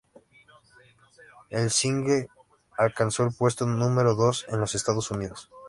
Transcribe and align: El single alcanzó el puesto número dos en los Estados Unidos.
El 1.51 1.69
single 1.69 2.27
alcanzó 2.75 3.21
el 3.23 3.33
puesto 3.35 3.67
número 3.67 4.15
dos 4.15 4.47
en 4.49 4.59
los 4.59 4.73
Estados 4.73 5.11
Unidos. 5.11 5.51